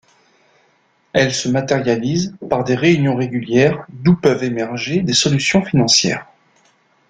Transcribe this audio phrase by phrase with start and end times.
[1.13, 6.25] Elle se matérialise par des réunions régulières d'où peuvent émerger des solutions financières.